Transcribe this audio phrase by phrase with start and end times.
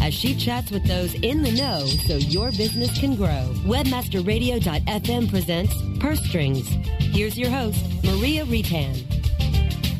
[0.00, 3.52] as she chats with those in the know so your business can grow.
[3.64, 6.68] Webmasterradio.fm presents Purse Strings.
[7.00, 9.04] Here's your host, Maria Retan.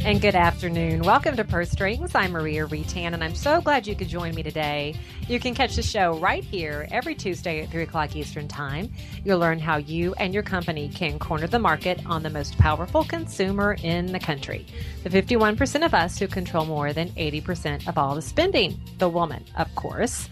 [0.04, 0.47] And good afternoon.
[0.60, 2.16] Welcome to Purse Strings.
[2.16, 4.96] I'm Maria Retan, and I'm so glad you could join me today.
[5.28, 8.90] You can catch the show right here every Tuesday at 3 o'clock Eastern Time.
[9.24, 13.04] You'll learn how you and your company can corner the market on the most powerful
[13.04, 14.66] consumer in the country.
[15.04, 18.80] The 51% of us who control more than 80% of all the spending.
[18.98, 20.28] The woman, of course.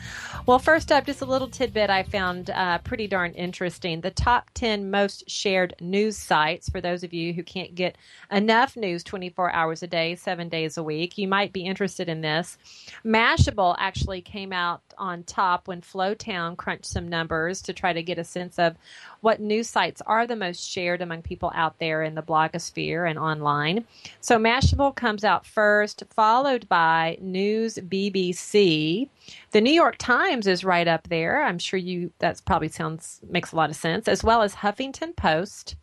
[0.46, 4.00] Well, first up, just a little tidbit I found uh, pretty darn interesting.
[4.00, 7.96] The top 10 most shared news sites for those of you who can't get
[8.30, 11.16] enough news 24 hours a day, seven days a week.
[11.16, 12.58] You might be interested in this.
[13.04, 18.18] Mashable actually came out on top when Flowtown crunched some numbers to try to get
[18.18, 18.76] a sense of
[19.20, 23.18] what news sites are the most shared among people out there in the blogosphere and
[23.18, 23.84] online.
[24.20, 29.08] So Mashable comes out first, followed by News BBC.
[29.50, 31.42] The New York Times is right up there.
[31.42, 35.14] I'm sure you that probably sounds makes a lot of sense, as well as Huffington
[35.16, 35.76] Post.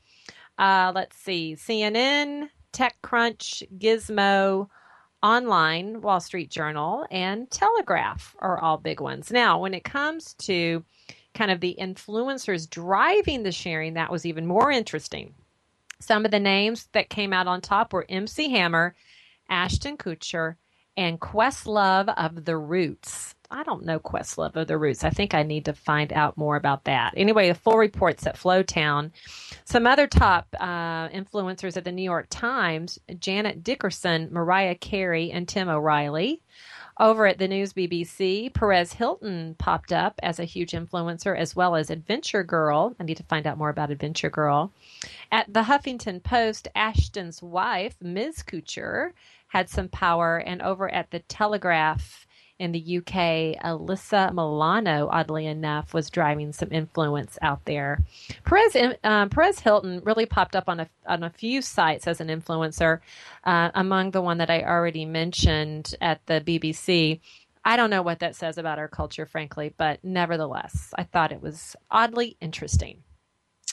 [0.58, 4.70] Uh, let's see, CNN, TechCrunch, Gizmo,
[5.22, 9.32] Online, Wall Street Journal, and Telegraph are all big ones.
[9.32, 10.84] Now, when it comes to
[11.34, 15.34] kind of the influencers driving the sharing, that was even more interesting.
[16.00, 18.96] Some of the names that came out on top were MC Hammer,
[19.50, 20.56] Ashton Kutcher,
[20.98, 23.36] and Questlove of the Roots.
[23.54, 25.04] I don't know Questlove of the Roots.
[25.04, 27.14] I think I need to find out more about that.
[27.16, 29.12] Anyway, the full reports at Flowtown.
[29.64, 35.48] Some other top uh, influencers at the New York Times Janet Dickerson, Mariah Carey, and
[35.48, 36.42] Tim O'Reilly.
[37.00, 41.76] Over at the News BBC, Perez Hilton popped up as a huge influencer, as well
[41.76, 42.96] as Adventure Girl.
[43.00, 44.72] I need to find out more about Adventure Girl.
[45.32, 48.44] At the Huffington Post, Ashton's wife, Ms.
[48.44, 49.12] Kutcher,
[49.48, 50.38] had some power.
[50.38, 52.28] And over at the Telegraph,
[52.60, 58.00] in the UK, Alyssa Milano, oddly enough, was driving some influence out there.
[58.46, 62.28] Perez, um, Perez Hilton really popped up on a, on a few sites as an
[62.28, 63.00] influencer,
[63.44, 67.20] uh, among the one that I already mentioned at the BBC.
[67.66, 71.42] I don't know what that says about our culture, frankly, but nevertheless, I thought it
[71.42, 73.04] was oddly interesting.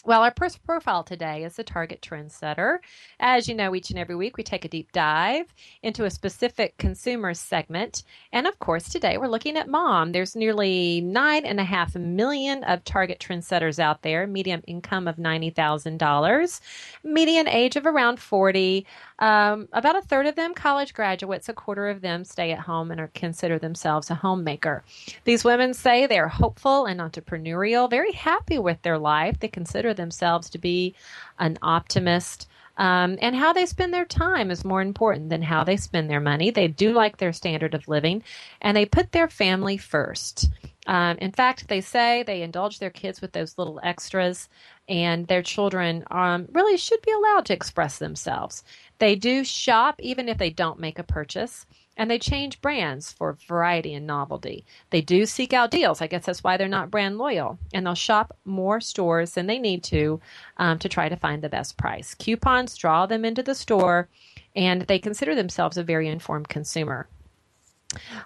[0.07, 2.79] Well, our first profile today is the Target Trendsetter.
[3.19, 5.53] As you know, each and every week we take a deep dive
[5.83, 8.05] into a specific consumer segment.
[8.33, 10.13] And of course, today we're looking at mom.
[10.13, 15.17] There's nearly nine and a half million of Target Trendsetters out there, median income of
[15.17, 16.61] $90,000,
[17.05, 18.87] median age of around 40.
[19.19, 22.91] Um, about a third of them college graduates, a quarter of them stay at home
[22.91, 24.83] and are consider themselves a homemaker.
[25.25, 29.39] These women say they are hopeful and entrepreneurial, very happy with their life.
[29.39, 30.95] They consider themselves to be
[31.39, 32.49] an optimist.
[32.77, 36.21] Um, and how they spend their time is more important than how they spend their
[36.21, 36.51] money.
[36.51, 38.23] They do like their standard of living
[38.63, 40.49] and they put their family first.
[40.87, 44.49] Um, in fact, they say they indulge their kids with those little extras,
[44.89, 48.65] and their children um, really should be allowed to express themselves.
[48.99, 51.67] They do shop even if they don't make a purchase,
[52.01, 54.65] and they change brands for variety and novelty.
[54.89, 56.01] They do seek out deals.
[56.01, 59.59] I guess that's why they're not brand loyal, and they'll shop more stores than they
[59.59, 60.19] need to
[60.57, 62.15] um, to try to find the best price.
[62.15, 64.09] Coupons draw them into the store,
[64.57, 67.07] and they consider themselves a very informed consumer.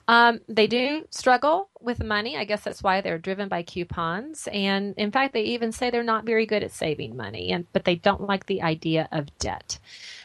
[0.06, 2.36] Um, they do struggle with money.
[2.36, 4.46] I guess that's why they're driven by coupons.
[4.52, 7.84] And in fact, they even say they're not very good at saving money, and but
[7.84, 9.80] they don't like the idea of debt.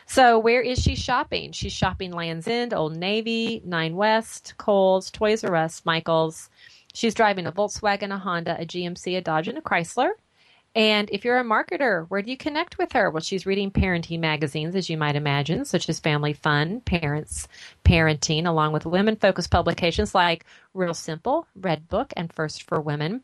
[0.10, 1.52] So where is she shopping?
[1.52, 6.50] She's shopping Lands End, Old Navy, Nine West, Kohl's, Toys R Us, Michaels.
[6.96, 10.14] She's driving a Volkswagen, a Honda, a GMC, a Dodge, and a Chrysler.
[10.75, 13.10] And if you're a marketer, where do you connect with her?
[13.10, 17.48] Well, she's reading parenting magazines, as you might imagine, such as Family Fun, Parents,
[17.83, 20.45] Parenting, along with women focused publications like
[20.75, 23.24] Real Simple, Red Book, and First for Women.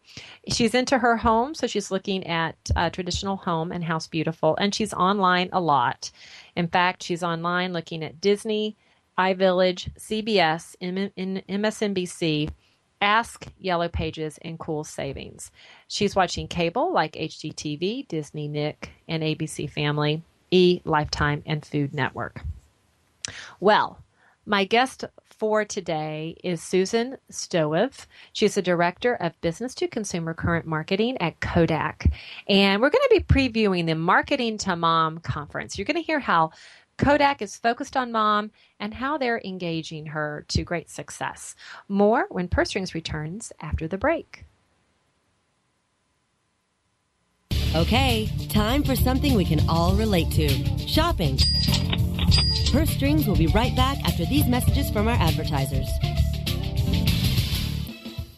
[0.50, 4.74] She's into her home, so she's looking at uh, traditional home and house beautiful, and
[4.74, 6.12] she's online a lot.
[6.56, 8.76] In fact, she's online looking at Disney,
[9.20, 12.50] iVillage, CBS, MSNBC
[13.02, 15.52] Ask, Yellow Pages, and Cool Savings.
[15.88, 22.42] She's watching cable like HGTV, Disney Nick, and ABC Family, E, Lifetime, and Food Network.
[23.60, 24.00] Well,
[24.46, 28.06] my guest for today is Susan Stoev.
[28.32, 32.06] She's the Director of Business to Consumer Current Marketing at Kodak.
[32.48, 35.78] And we're going to be previewing the Marketing to Mom conference.
[35.78, 36.52] You're going to hear how
[36.98, 41.56] Kodak is focused on mom and how they're engaging her to great success.
[41.88, 44.46] More when Purse Strings returns after the break.
[47.76, 50.48] Okay, time for something we can all relate to
[50.88, 51.38] shopping.
[52.72, 55.90] Purse Strings will be right back after these messages from our advertisers.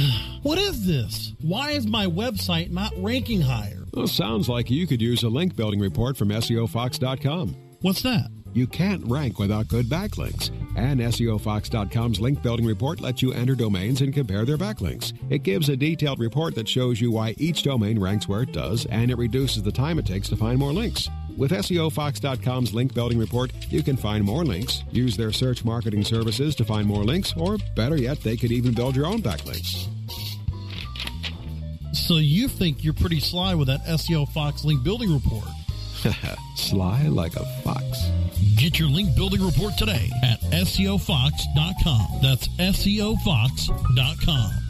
[0.42, 1.34] what is this?
[1.42, 3.84] Why is my website not ranking higher?
[3.92, 7.56] Well, sounds like you could use a link building report from SEOFox.com.
[7.80, 8.30] What's that?
[8.52, 10.50] You can't rank without good backlinks.
[10.76, 15.12] And SEOFox.com's link building report lets you enter domains and compare their backlinks.
[15.30, 18.86] It gives a detailed report that shows you why each domain ranks where it does,
[18.86, 21.08] and it reduces the time it takes to find more links.
[21.36, 26.54] With SEOFox.com's link building report, you can find more links, use their search marketing services
[26.56, 29.88] to find more links, or better yet, they could even build your own backlinks.
[31.92, 35.48] So you think you're pretty sly with that SEO Fox link building report?
[36.56, 38.10] sly like a fox.
[38.56, 42.20] Get your link building report today at SEOFox.com.
[42.22, 44.69] That's SEOFox.com.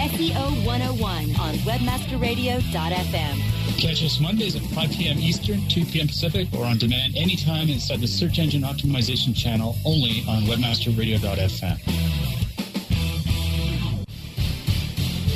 [0.00, 3.78] SEO 101 on webmasterradio.fm.
[3.78, 5.18] Catch us Mondays at 5 p.m.
[5.18, 6.06] Eastern, 2 p.m.
[6.06, 11.76] Pacific, or on demand anytime inside the Search Engine Optimization channel only on webmasterradio.fm.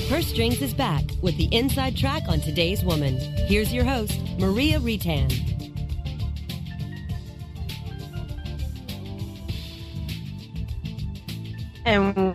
[0.08, 3.19] Purse Strings is back with the inside track on today's woman.
[3.46, 5.31] Here's your host, Maria Retan.
[11.84, 12.34] And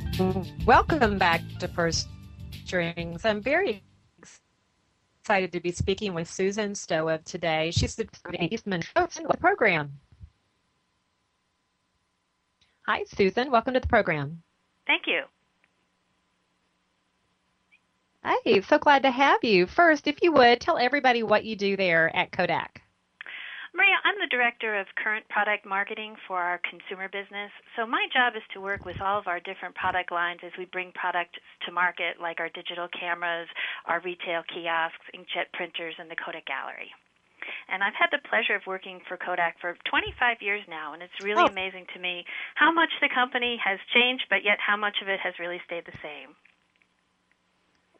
[0.67, 2.05] welcome back to Purse
[2.69, 3.25] Strings.
[3.25, 3.83] I'm very
[5.23, 7.71] excited to be speaking with Susan Stoev today.
[7.71, 8.07] She's the
[8.39, 8.83] Eastman
[9.39, 9.93] program.
[12.85, 13.49] Hi, Susan.
[13.49, 14.43] Welcome to the program.
[14.85, 15.23] Thank you.
[18.45, 19.65] Hey, so glad to have you.
[19.65, 22.83] First, if you would, tell everybody what you do there at Kodak.
[23.73, 27.53] Maria, I'm the director of current product marketing for our consumer business.
[27.77, 30.65] So my job is to work with all of our different product lines as we
[30.65, 33.47] bring product to market, like our digital cameras,
[33.85, 36.89] our retail kiosks, inkjet printers, and the Kodak Gallery.
[37.69, 41.13] And I've had the pleasure of working for Kodak for 25 years now, and it's
[41.21, 41.53] really oh.
[41.53, 45.19] amazing to me how much the company has changed, but yet how much of it
[45.21, 46.33] has really stayed the same.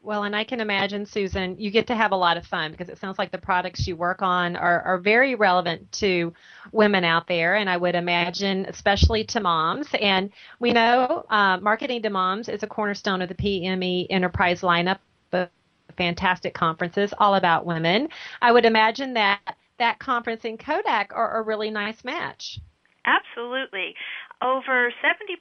[0.02, 2.88] Well, and I can imagine, Susan, you get to have a lot of fun because
[2.88, 6.32] it sounds like the products you work on are, are very relevant to
[6.72, 7.56] women out there.
[7.56, 9.88] And I would imagine, especially to moms.
[10.00, 15.00] And we know uh, marketing to moms is a cornerstone of the PME enterprise lineup
[15.32, 15.50] of
[15.98, 18.08] fantastic conferences all about women.
[18.40, 22.58] I would imagine that that conference in Kodak are a really nice match.
[23.04, 23.94] Absolutely.
[24.40, 25.36] Over 70%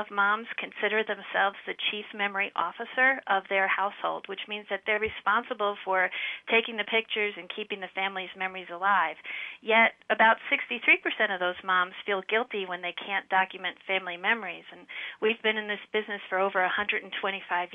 [0.00, 5.00] of moms consider themselves the chief memory officer of their household, which means that they're
[5.00, 6.08] responsible for
[6.48, 9.16] taking the pictures and keeping the family's memories alive.
[9.60, 14.64] Yet, about 63% of those moms feel guilty when they can't document family memories.
[14.72, 14.88] And
[15.20, 17.12] we've been in this business for over 125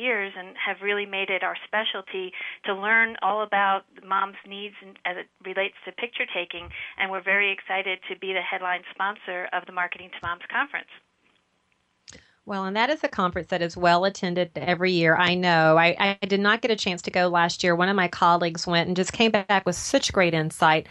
[0.02, 2.34] years and have really made it our specialty
[2.66, 4.74] to learn all about moms' needs
[5.06, 6.74] as it relates to picture taking.
[6.98, 10.88] And we're very excited to be the headline sponsor of the Marketing to Moms conference.
[12.46, 15.16] Well, and that is a conference that is well attended every year.
[15.16, 15.78] I know.
[15.78, 17.76] I, I did not get a chance to go last year.
[17.76, 20.88] One of my colleagues went and just came back with such great insight.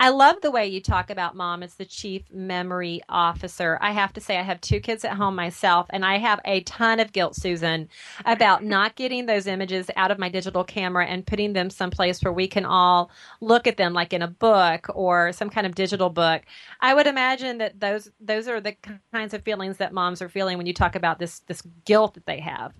[0.00, 3.78] I love the way you talk about mom as the chief memory officer.
[3.80, 6.60] I have to say, I have two kids at home myself, and I have a
[6.60, 7.88] ton of guilt, Susan,
[8.24, 12.32] about not getting those images out of my digital camera and putting them someplace where
[12.32, 16.10] we can all look at them, like in a book or some kind of digital
[16.10, 16.42] book.
[16.80, 18.76] I would imagine that those those are the
[19.12, 22.26] kinds of feelings that moms are feeling when you talk about this this guilt that
[22.26, 22.72] they have.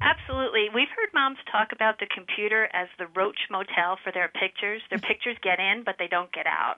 [0.00, 0.70] Absolutely.
[0.72, 4.80] We've heard moms talk about the computer as the roach motel for their pictures.
[4.90, 6.76] Their pictures get in, but they don't get out.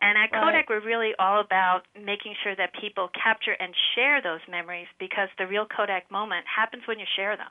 [0.00, 4.40] And at Kodak, we're really all about making sure that people capture and share those
[4.48, 7.50] memories because the real Kodak moment happens when you share them.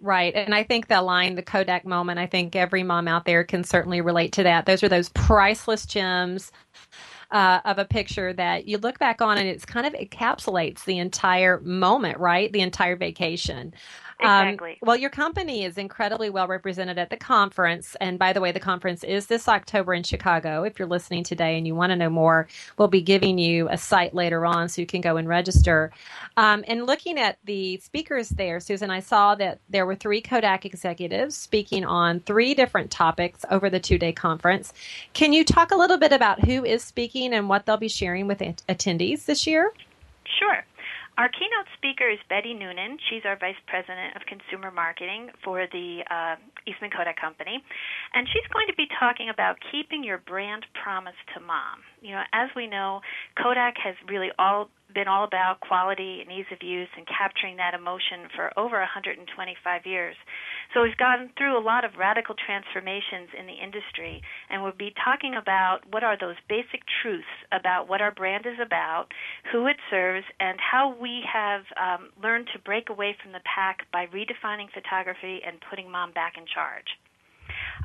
[0.00, 0.34] Right.
[0.34, 3.64] And I think the line, the Kodak moment, I think every mom out there can
[3.64, 4.66] certainly relate to that.
[4.66, 6.52] Those are those priceless gems
[7.30, 10.98] uh, of a picture that you look back on and it's kind of encapsulates the
[10.98, 12.52] entire moment, right?
[12.52, 13.74] The entire vacation.
[14.24, 14.70] Um, exactly.
[14.72, 17.96] Um, well, your company is incredibly well represented at the conference.
[18.00, 20.64] And by the way, the conference is this October in Chicago.
[20.64, 23.76] If you're listening today and you want to know more, we'll be giving you a
[23.76, 25.92] site later on so you can go and register.
[26.36, 30.64] Um, and looking at the speakers there, Susan, I saw that there were three Kodak
[30.64, 34.72] executives speaking on three different topics over the two day conference.
[35.12, 38.26] Can you talk a little bit about who is speaking and what they'll be sharing
[38.26, 39.72] with attendees this year?
[40.38, 40.64] Sure.
[41.16, 42.98] Our keynote speaker is Betty Noonan.
[43.08, 46.34] She's our Vice President of Consumer Marketing for the uh,
[46.66, 47.62] Eastman Kodak Company.
[48.14, 51.86] And she's going to be talking about keeping your brand promise to mom.
[52.02, 53.00] You know, as we know,
[53.40, 57.74] Kodak has really all been all about quality and ease of use and capturing that
[57.74, 59.26] emotion for over 125
[59.86, 60.16] years.
[60.72, 64.94] So we've gone through a lot of radical transformations in the industry, and we'll be
[65.04, 69.06] talking about what are those basic truths about what our brand is about,
[69.52, 73.86] who it serves, and how we have um, learned to break away from the pack
[73.92, 76.86] by redefining photography and putting mom back in charge.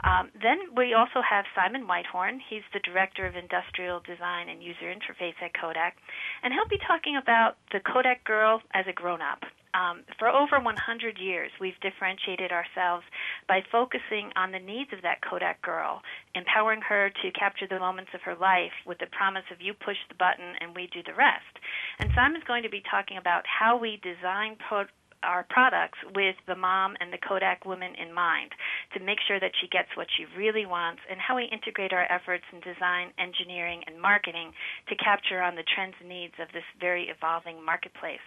[0.04, 2.40] Um, then we also have Simon Whitehorn.
[2.50, 5.98] He's the Director of Industrial Design and User Interface at Kodak.
[6.44, 9.44] And he'll be talking about the Kodak girl as a grown up.
[9.74, 13.06] Um, for over 100 years, we've differentiated ourselves
[13.48, 16.02] by focusing on the needs of that Kodak girl,
[16.34, 19.98] empowering her to capture the moments of her life with the promise of you push
[20.10, 21.54] the button and we do the rest.
[22.00, 24.90] And Simon's going to be talking about how we design pro-
[25.24, 28.52] our products with the mom and the Kodak woman in mind
[28.94, 32.08] to make sure that she gets what she really wants and how we integrate our
[32.12, 34.52] efforts in design, engineering, and marketing
[34.88, 38.24] to capture on the trends and needs of this very evolving marketplace.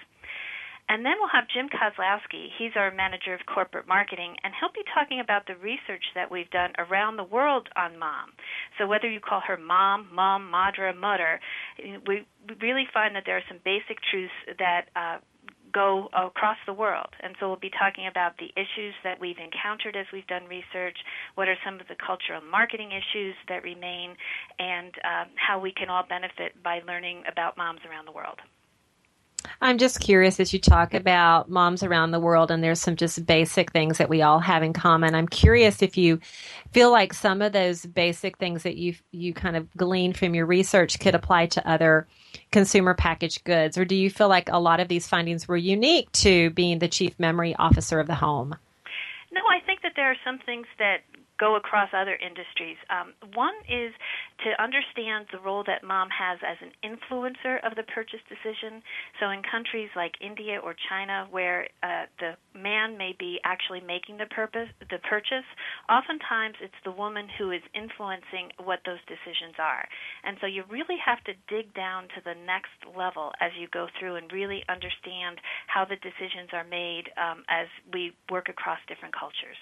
[0.88, 2.48] And then we'll have Jim Kozlowski.
[2.58, 6.50] He's our manager of corporate marketing, and he'll be talking about the research that we've
[6.50, 8.34] done around the world on mom.
[8.78, 11.40] So whether you call her mom, mom, madra, mother,
[12.06, 12.26] we
[12.60, 15.18] really find that there are some basic truths that uh,
[15.72, 17.08] go across the world.
[17.20, 20.98] And so we'll be talking about the issues that we've encountered as we've done research,
[21.34, 24.16] what are some of the cultural marketing issues that remain,
[24.58, 28.38] and um, how we can all benefit by learning about moms around the world.
[29.60, 33.24] I'm just curious as you talk about moms around the world, and there's some just
[33.26, 35.14] basic things that we all have in common.
[35.14, 36.20] I'm curious if you
[36.72, 40.46] feel like some of those basic things that you you kind of gleaned from your
[40.46, 42.06] research could apply to other
[42.50, 46.10] consumer packaged goods, or do you feel like a lot of these findings were unique
[46.12, 48.54] to being the chief memory officer of the home?
[49.32, 50.98] No, I think that there are some things that
[51.42, 52.78] go across other industries.
[52.86, 53.90] Um, one is
[54.46, 58.78] to understand the role that mom has as an influencer of the purchase decision.
[59.18, 64.22] So, in countries like India or China, where uh, the man may be actually making
[64.22, 65.46] the purpose the purchase,
[65.90, 69.82] oftentimes it's the woman who is influencing what those decisions are.
[70.22, 73.90] And so, you really have to dig down to the next level as you go
[73.98, 79.18] through and really understand how the decisions are made um, as we work across different
[79.18, 79.58] cultures.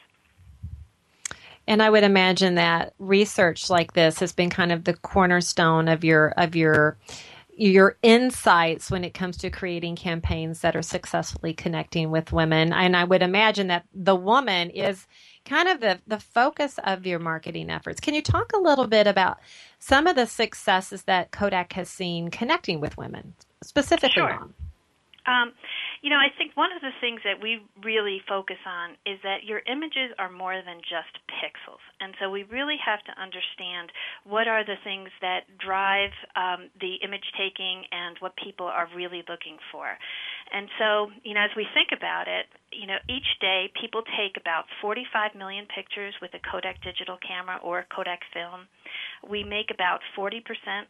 [1.70, 6.02] And I would imagine that research like this has been kind of the cornerstone of
[6.02, 6.98] your of your
[7.56, 12.72] your insights when it comes to creating campaigns that are successfully connecting with women.
[12.72, 15.06] And I would imagine that the woman is
[15.44, 18.00] kind of the, the focus of your marketing efforts.
[18.00, 19.38] Can you talk a little bit about
[19.78, 24.22] some of the successes that Kodak has seen connecting with women, specifically?
[24.22, 24.48] Sure.
[25.26, 25.52] Um,
[26.00, 29.44] you know, I think one of the things that we really focus on is that
[29.44, 31.84] your images are more than just pixels.
[32.00, 33.92] And so we really have to understand
[34.24, 39.20] what are the things that drive um, the image taking and what people are really
[39.28, 39.92] looking for.
[40.52, 44.40] And so, you know, as we think about it, you know, each day people take
[44.40, 48.66] about 45 million pictures with a Kodak digital camera or Kodak film.
[49.28, 50.40] We make about 40%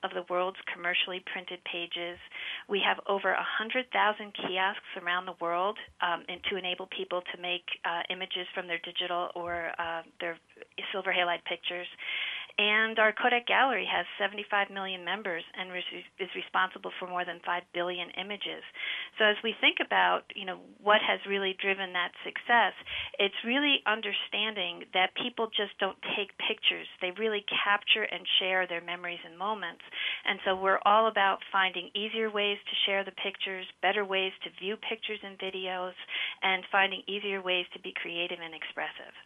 [0.05, 2.21] of the world's commercially printed pages.
[2.69, 3.91] We have over 100,000
[4.37, 8.81] kiosks around the world um, and to enable people to make uh, images from their
[8.85, 10.39] digital or uh, their
[10.93, 11.87] silver halide pictures.
[12.61, 17.63] And our Kodak Gallery has 75 million members and is responsible for more than 5
[17.73, 18.61] billion images.
[19.17, 22.77] So as we think about, you know, what has really driven that success,
[23.17, 26.85] it's really understanding that people just don't take pictures.
[27.01, 29.81] They really capture and share their memories and moments.
[30.29, 34.53] And so we're all about finding easier ways to share the pictures, better ways to
[34.61, 35.97] view pictures and videos,
[36.45, 39.17] and finding easier ways to be creative and expressive.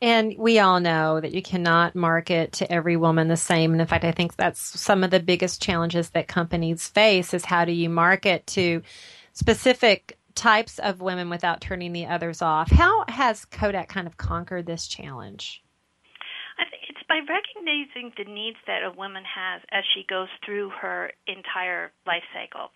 [0.00, 3.72] And we all know that you cannot market to every woman the same.
[3.72, 7.44] And in fact, I think that's some of the biggest challenges that companies face is
[7.44, 8.82] how do you market to
[9.32, 12.70] specific types of women without turning the others off.
[12.70, 15.64] How has Kodak kind of conquered this challenge?
[17.08, 22.24] By recognizing the needs that a woman has as she goes through her entire life
[22.36, 22.68] cycle.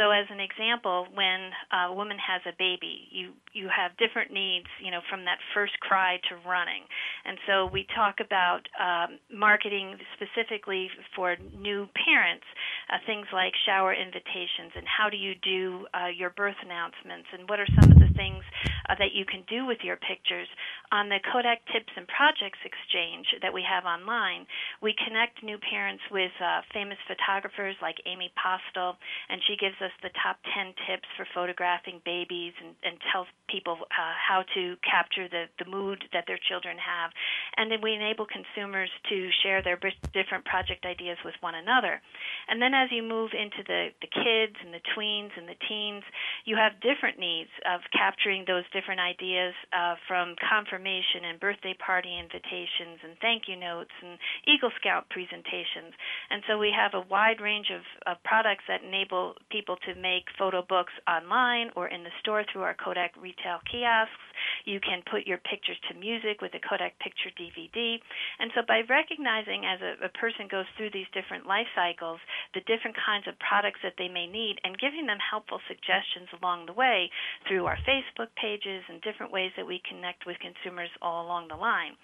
[0.00, 4.66] So, as an example, when a woman has a baby, you you have different needs,
[4.80, 6.88] you know, from that first cry to running.
[7.28, 12.48] And so, we talk about um, marketing specifically for new parents,
[12.88, 17.48] uh, things like shower invitations, and how do you do uh, your birth announcements, and
[17.52, 18.42] what are some of the things
[18.88, 20.48] uh, that you can do with your pictures.
[20.92, 24.46] On the Kodak Tips and Projects Exchange that we have online,
[24.78, 28.94] we connect new parents with uh, famous photographers like Amy Postel,
[29.26, 33.82] and she gives us the top 10 tips for photographing babies and, and tells people
[33.90, 37.10] uh, how to capture the, the mood that their children have.
[37.58, 39.78] And then we enable consumers to share their
[40.14, 41.98] different project ideas with one another.
[42.46, 46.06] And then as you move into the, the kids and the tweens and the teens,
[46.46, 52.14] you have different needs of capturing those different ideas uh, from confirmation and birthday party
[52.14, 55.96] invitations and thank you notes and Eagle Scout presentations.
[56.28, 60.28] And so we have a wide range of, of products that enable people to make
[60.36, 64.28] photo books online or in the store through our Kodak retail kiosks.
[64.68, 67.96] You can put your pictures to music with a Kodak Picture DVD.
[68.38, 72.20] And so by recognizing as a, a person goes through these different life cycles,
[72.52, 76.66] the different kinds of products that they may need, and giving them helpful suggestions along
[76.66, 77.08] the way
[77.48, 81.56] through our Facebook pages and different ways that we connect with consumers all along the
[81.56, 81.96] line.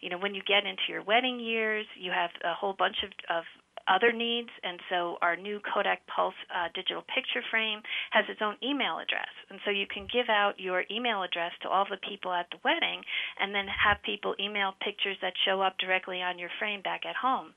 [0.00, 3.10] You know, when you get into your wedding years, you have a whole bunch of,
[3.34, 3.44] of
[3.88, 7.80] other needs, and so our new Kodak Pulse uh, digital picture frame
[8.10, 11.68] has its own email address, and so you can give out your email address to
[11.68, 13.02] all the people at the wedding,
[13.38, 17.14] and then have people email pictures that show up directly on your frame back at
[17.14, 17.54] home.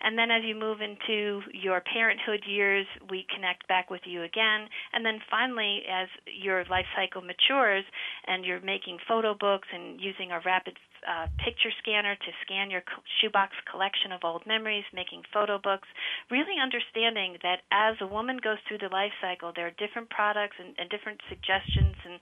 [0.00, 4.68] And then as you move into your parenthood years, we connect back with you again.
[4.92, 7.84] And then finally, as your life cycle matures
[8.26, 12.82] and you're making photo books and using our rapid uh, picture scanner to scan your
[13.20, 15.88] shoebox collection of old memories, making photo books,
[16.30, 20.56] really understanding that as a woman goes through the life cycle, there are different products
[20.58, 22.18] and, and different suggestions and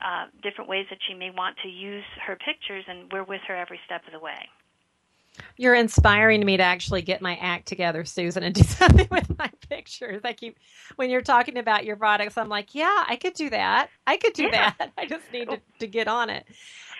[0.00, 3.56] uh, different ways that she may want to use her pictures, and we're with her
[3.56, 4.48] every step of the way.
[5.56, 9.50] You're inspiring me to actually get my act together, Susan, and do something with my
[9.68, 10.22] pictures.
[10.24, 10.58] I keep
[10.96, 13.88] when you're talking about your products, I'm like, yeah, I could do that.
[14.06, 14.72] I could do yeah.
[14.78, 14.92] that.
[14.98, 16.46] I just need to, to get on it.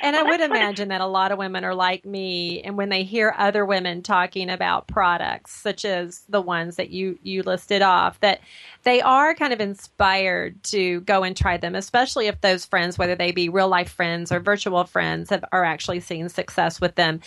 [0.03, 2.91] And well, I would imagine that a lot of women are like me, and when
[2.91, 7.81] they hear other women talking about products, such as the ones that you you listed
[7.81, 8.41] off, that
[8.83, 13.15] they are kind of inspired to go and try them, especially if those friends, whether
[13.15, 17.21] they be real life friends or virtual friends, have, are actually seeing success with them.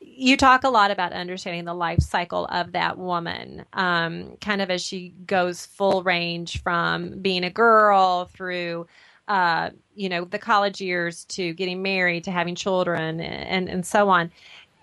[0.00, 4.70] You talk a lot about understanding the life cycle of that woman, um, kind of
[4.70, 8.86] as she goes full range from being a girl through
[9.28, 14.08] uh, you know, the college years to getting married to having children and, and so
[14.08, 14.30] on.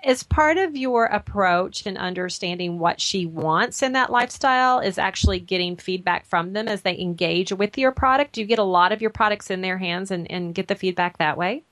[0.06, 5.41] Is part of your approach and understanding what she wants in that lifestyle is actually
[5.41, 8.32] getting feedback from them as they engage with your product?
[8.32, 10.75] Do you get a lot of your products in their hands and, and get the
[10.75, 11.63] feedback that way?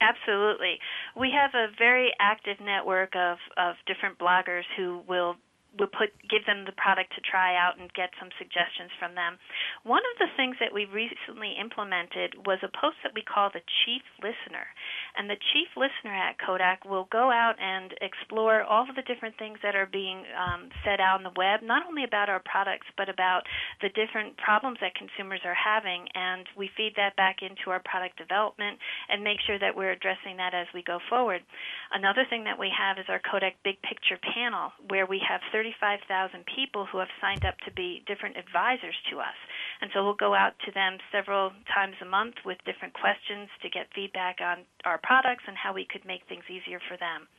[0.00, 0.78] Absolutely.
[1.18, 5.36] We have a very active network of, of different bloggers who will
[5.78, 9.40] we'll put give them the product to try out and get some suggestions from them.
[9.84, 13.64] One of the things that we recently implemented was a post that we call the
[13.84, 14.68] chief listener.
[15.16, 19.36] And the chief listener at Kodak will go out and explore all of the different
[19.36, 22.88] things that are being um, said out on the web, not only about our products,
[22.96, 23.44] but about
[23.80, 26.08] the different problems that consumers are having.
[26.14, 30.36] And we feed that back into our product development and make sure that we're addressing
[30.36, 31.40] that as we go forward.
[31.92, 36.42] Another thing that we have is our Kodak Big Picture panel, where we have 35,000
[36.56, 39.38] people who have signed up to be different advisors to us.
[39.80, 43.70] And so we'll go out to them several times a month with different questions to
[43.70, 47.30] get feedback on our products and how we could make things easier for them.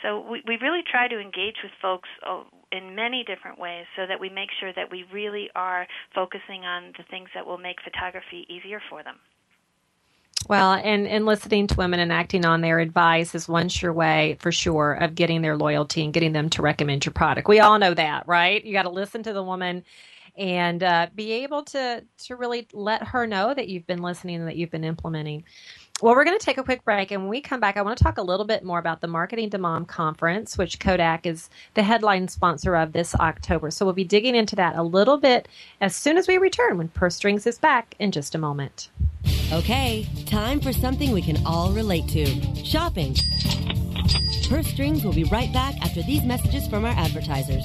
[0.00, 4.06] So we, we really try to engage with folks uh, in many different ways so
[4.08, 7.76] that we make sure that we really are focusing on the things that will make
[7.84, 9.16] photography easier for them.
[10.46, 14.36] Well, and, and listening to women and acting on their advice is one sure way,
[14.40, 17.48] for sure, of getting their loyalty and getting them to recommend your product.
[17.48, 18.64] We all know that, right?
[18.64, 19.84] You got to listen to the woman
[20.38, 24.48] and uh, be able to to really let her know that you've been listening and
[24.48, 25.44] that you've been implementing.
[26.00, 27.98] Well, we're going to take a quick break, and when we come back, I want
[27.98, 31.50] to talk a little bit more about the Marketing to Mom conference, which Kodak is
[31.74, 33.72] the headline sponsor of this October.
[33.72, 35.48] So we'll be digging into that a little bit
[35.80, 38.90] as soon as we return when Purse Strings is back in just a moment.
[39.50, 42.26] Okay, time for something we can all relate to
[42.64, 43.16] shopping.
[44.46, 47.64] Purse Strings will be right back after these messages from our advertisers.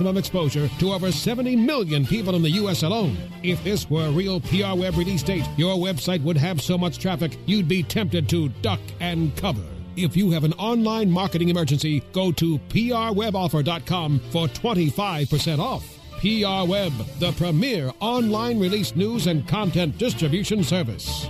[0.01, 2.81] maximum exposure to over 70 million people in the U.S.
[2.81, 3.15] alone.
[3.43, 6.97] If this were a real PR Web release date, your website would have so much
[6.97, 9.61] traffic you'd be tempted to duck and cover.
[9.95, 15.85] If you have an online marketing emergency, go to prweboffer.com for 25% off.
[16.19, 21.27] PR Web, the premier online release news and content distribution service.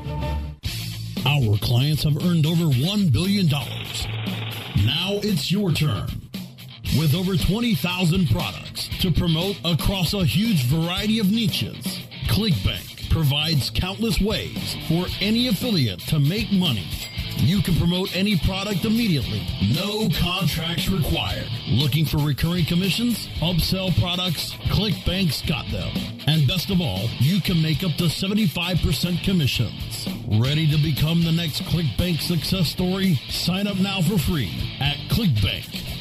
[1.25, 3.47] Our clients have earned over $1 billion.
[4.85, 6.20] Now it's your turn
[6.97, 12.01] with over 20,000 products to promote across a huge variety of niches.
[12.27, 16.87] ClickBank provides countless ways for any affiliate to make money.
[17.37, 19.41] You can promote any product immediately.
[19.73, 21.47] No contracts required.
[21.69, 23.27] Looking for recurring commissions?
[23.39, 24.53] Upsell products?
[24.67, 25.91] ClickBank's got them.
[26.27, 30.07] And best of all, you can make up to 75% commissions.
[30.27, 33.15] Ready to become the next ClickBank success story?
[33.29, 36.00] Sign up now for free at ClickBank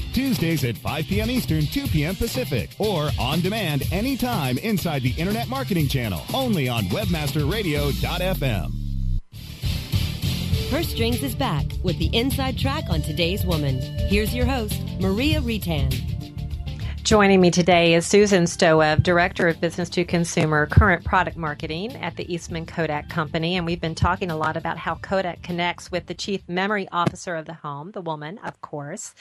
[0.13, 1.31] Tuesdays at 5 p.m.
[1.31, 2.15] Eastern, 2 p.m.
[2.15, 8.71] Pacific, or on demand anytime inside the Internet Marketing Channel, only on WebmasterRadio.fm.
[10.69, 13.81] Purse Strings is back with the inside track on today's woman.
[14.07, 16.20] Here's your host, Maria Retan.
[17.11, 22.15] Joining me today is Susan Stoev, Director of Business to Consumer Current Product Marketing at
[22.15, 23.57] the Eastman Kodak Company.
[23.57, 27.35] And we've been talking a lot about how Kodak connects with the Chief Memory Officer
[27.35, 29.13] of the home, the woman, of course,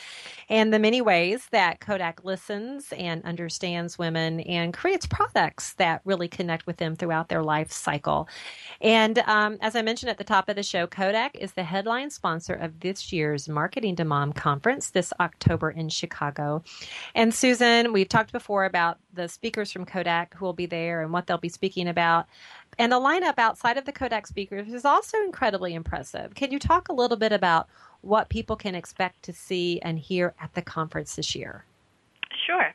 [0.48, 6.28] and the many ways that Kodak listens and understands women and creates products that really
[6.28, 8.28] connect with them throughout their life cycle.
[8.80, 12.10] And um, as I mentioned at the top of the show, Kodak is the headline
[12.10, 16.62] sponsor of this year's Marketing to Mom conference this October in Chicago.
[17.16, 21.12] And Susan, We've talked before about the speakers from Kodak who will be there and
[21.12, 22.26] what they'll be speaking about.
[22.78, 26.34] And the lineup outside of the Kodak speakers is also incredibly impressive.
[26.34, 27.68] Can you talk a little bit about
[28.02, 31.64] what people can expect to see and hear at the conference this year?
[32.46, 32.74] Sure.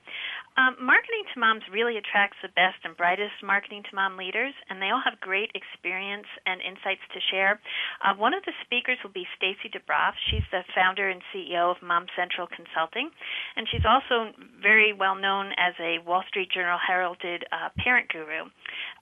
[0.55, 4.79] Um, marketing to Moms really attracts the best and brightest marketing to mom leaders, and
[4.79, 7.59] they all have great experience and insights to share.
[7.99, 10.15] Uh, one of the speakers will be Stacy DeBroff.
[10.31, 13.11] She's the founder and CEO of Mom Central Consulting,
[13.59, 14.31] and she's also
[14.63, 18.47] very well known as a Wall Street Journal heralded uh, parent guru.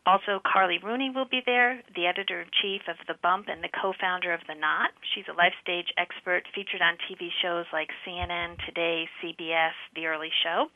[0.05, 3.71] Also, Carley Roney will be there, the editor in chief of The Bump and the
[3.71, 4.91] co founder of The Knot.
[5.15, 10.31] She's a life stage expert featured on TV shows like CNN, Today, CBS, The Early
[10.43, 10.67] Show.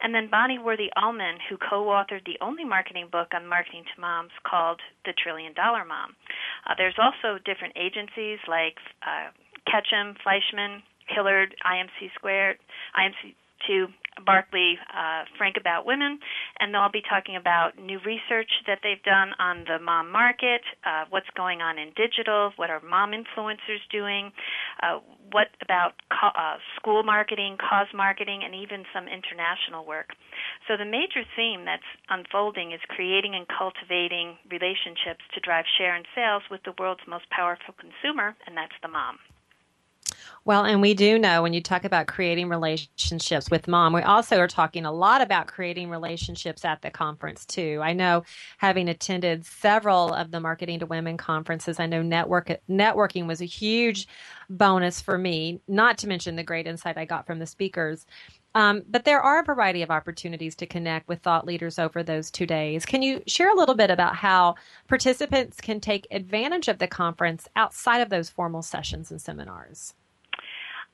[0.00, 4.00] And then Bonnie Worthy Allman, who co authored the only marketing book on marketing to
[4.00, 6.16] moms called The Trillion Dollar Mom.
[6.64, 9.36] Uh, there's also different agencies like uh,
[9.68, 10.82] Ketchum, Fleishman,
[11.12, 12.56] Hillard, IMC Squared,
[12.96, 13.92] IMC2,
[14.24, 16.18] Barkley uh, Frank About Women,
[16.60, 21.04] and they'll be talking about new research that they've done on the mom market, uh,
[21.10, 24.32] what's going on in digital, what are mom influencers doing,
[24.82, 25.00] uh,
[25.32, 30.10] what about co- uh, school marketing, cause marketing, and even some international work.
[30.68, 36.06] So the major theme that's unfolding is creating and cultivating relationships to drive share and
[36.14, 39.18] sales with the world's most powerful consumer, and that's the mom.
[40.44, 44.40] Well, and we do know when you talk about creating relationships with mom, we also
[44.40, 47.78] are talking a lot about creating relationships at the conference too.
[47.80, 48.24] I know
[48.58, 53.44] having attended several of the marketing to women conferences, I know network networking was a
[53.44, 54.08] huge
[54.50, 58.04] bonus for me, not to mention the great insight I got from the speakers.
[58.56, 62.32] Um, but there are a variety of opportunities to connect with thought leaders over those
[62.32, 62.84] two days.
[62.84, 64.56] Can you share a little bit about how
[64.88, 69.94] participants can take advantage of the conference outside of those formal sessions and seminars?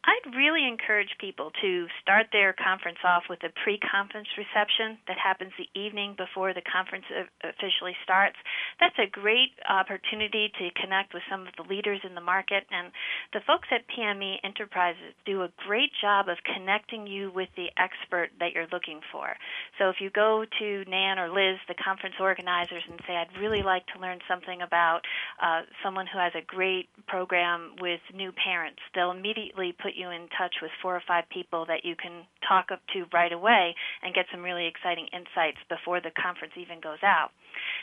[0.05, 5.19] I'd really encourage people to start their conference off with a pre conference reception that
[5.19, 7.05] happens the evening before the conference
[7.43, 8.37] officially starts.
[8.79, 12.93] That's a great opportunity to connect with some of the leaders in the market, and
[13.33, 18.31] the folks at PME Enterprises do a great job of connecting you with the expert
[18.39, 19.35] that you're looking for.
[19.79, 23.63] So if you go to Nan or Liz, the conference organizers, and say, I'd really
[23.63, 25.03] like to learn something about
[25.43, 30.29] uh, someone who has a great program with new parents, they'll immediately put you in
[30.37, 34.15] touch with four or five people that you can talk up to right away and
[34.15, 37.31] get some really exciting insights before the conference even goes out.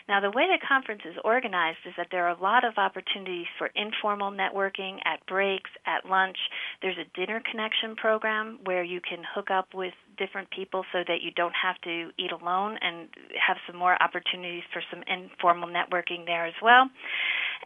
[0.08, 3.48] Now, the way the conference is organized is that there are a lot of opportunities
[3.58, 6.38] for informal networking at breaks, at lunch.
[6.82, 11.26] There's a dinner connection program where you can hook up with different people so that
[11.26, 16.26] you don't have to eat alone and have some more opportunities for some informal networking
[16.26, 16.86] there as well.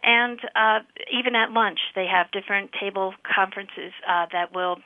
[0.02, 0.80] And uh,
[1.12, 4.78] even at lunch, they have different table conferences uh, that will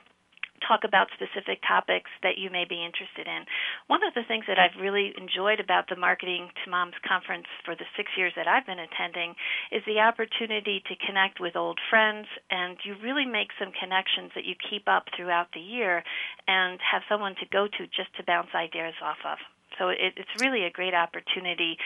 [0.67, 3.45] talk about specific topics that you may be interested in.
[3.87, 7.77] One of the things that I've really enjoyed about the Marketing to Moms conference for
[7.77, 9.37] the six years that I've been attending
[9.71, 14.45] is the opportunity to connect with old friends, and you really make some connections that
[14.45, 16.03] you keep up throughout the year
[16.49, 19.38] and have someone to go to just to bounce ideas off of.
[19.79, 21.77] So it, it's really a great opportunity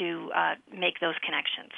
[0.00, 1.72] to uh, make those connections.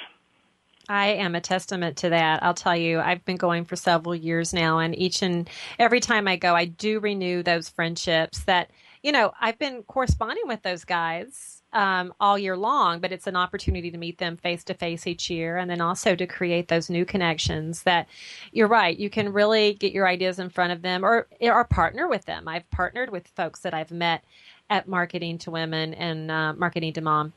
[0.89, 2.43] I am a testament to that.
[2.43, 6.27] I'll tell you, I've been going for several years now, and each and every time
[6.27, 8.71] I go, I do renew those friendships that,
[9.03, 13.35] you know, I've been corresponding with those guys um, all year long, but it's an
[13.35, 16.89] opportunity to meet them face to face each year and then also to create those
[16.89, 18.07] new connections that
[18.51, 22.07] you're right, you can really get your ideas in front of them or, or partner
[22.07, 22.47] with them.
[22.47, 24.23] I've partnered with folks that I've met
[24.69, 27.33] at Marketing to Women and uh, Marketing to Mom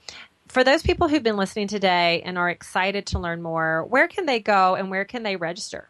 [0.51, 4.27] for those people who've been listening today and are excited to learn more, where can
[4.27, 5.89] they go and where can they register?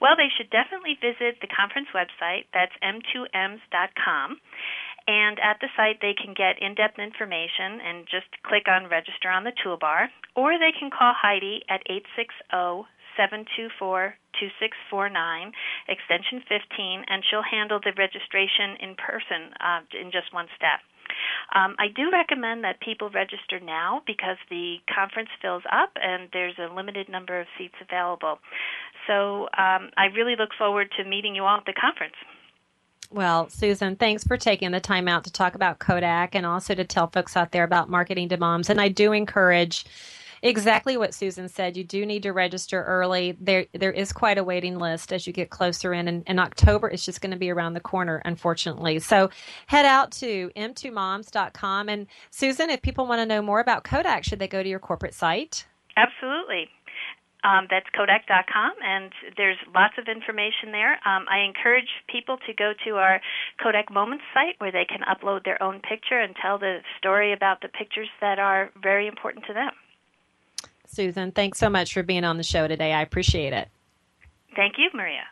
[0.00, 2.48] Well, they should definitely visit the conference website.
[2.56, 4.40] That's m2moms.com.
[5.06, 9.28] And at the site, they can get in depth information and just click on register
[9.28, 10.08] on the toolbar.
[10.36, 15.52] Or they can call Heidi at 860 724 2649,
[15.92, 20.80] extension 15, and she'll handle the registration in person uh, in just one step.
[21.54, 26.54] Um, I do recommend that people register now because the conference fills up and there's
[26.58, 28.38] a limited number of seats available.
[29.06, 32.14] So um, I really look forward to meeting you all at the conference.
[33.12, 36.84] Well, Susan, thanks for taking the time out to talk about Kodak and also to
[36.84, 38.70] tell folks out there about marketing to moms.
[38.70, 39.84] And I do encourage
[40.42, 41.76] exactly what Susan said.
[41.76, 43.36] You do need to register early.
[43.40, 47.04] There, there is quite a waiting list as you get closer in, and, October is
[47.04, 48.98] just going to be around the corner, unfortunately.
[48.98, 49.28] So
[49.66, 51.88] head out to m2moms.com.
[51.88, 54.78] And Susan, if people want to know more about Kodak, should they go to your
[54.78, 55.66] corporate site?
[55.96, 56.70] Absolutely.
[57.42, 61.00] Um, that's Kodak.com, and there's lots of information there.
[61.08, 63.20] Um, I encourage people to go to our
[63.62, 67.62] Kodak Moments site where they can upload their own picture and tell the story about
[67.62, 69.72] the pictures that are very important to them.
[70.92, 72.92] Susan, thanks so much for being on the show today.
[72.92, 73.68] I appreciate it.
[74.56, 75.22] Thank you, Maria.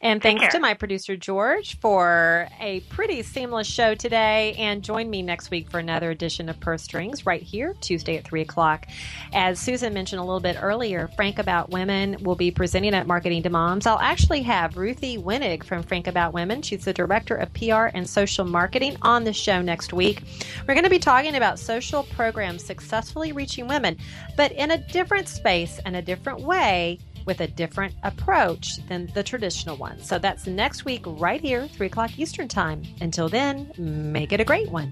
[0.00, 4.54] And thanks to my producer, George, for a pretty seamless show today.
[4.56, 8.24] And join me next week for another edition of Purse Strings right here, Tuesday at
[8.24, 8.86] 3 o'clock.
[9.32, 13.42] As Susan mentioned a little bit earlier, Frank About Women will be presenting at Marketing
[13.42, 13.86] to Moms.
[13.86, 16.62] I'll actually have Ruthie Winnig from Frank About Women.
[16.62, 20.22] She's the Director of PR and Social Marketing on the show next week.
[20.68, 23.96] We're going to be talking about social programs successfully reaching women,
[24.36, 29.22] but in a different space and a different way with a different approach than the
[29.22, 30.02] traditional one.
[30.02, 32.82] So that's next week, right here, 3 o'clock Eastern Time.
[33.02, 34.90] Until then, make it a great one.